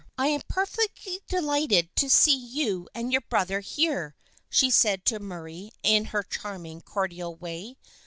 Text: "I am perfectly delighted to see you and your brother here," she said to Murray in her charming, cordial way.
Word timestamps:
"I 0.17 0.29
am 0.29 0.41
perfectly 0.47 1.19
delighted 1.27 1.95
to 1.97 2.09
see 2.09 2.33
you 2.35 2.89
and 2.95 3.11
your 3.11 3.21
brother 3.21 3.59
here," 3.59 4.15
she 4.49 4.71
said 4.71 5.05
to 5.05 5.19
Murray 5.19 5.71
in 5.83 6.05
her 6.05 6.23
charming, 6.23 6.81
cordial 6.81 7.35
way. 7.35 7.77